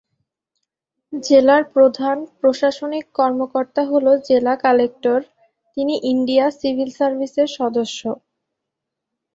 [1.13, 5.19] জেলার প্রধান প্রশাসনিক কর্মকর্তা হলো জেলা কালেক্টর,
[5.77, 8.01] তিনি ইন্ডিয়া সিভিল সার্ভিসের সদস্য।